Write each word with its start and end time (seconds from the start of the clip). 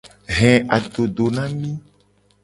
He 0.35 0.49
adodo 0.75 1.25
na 1.35 1.43
mi. 1.57 1.71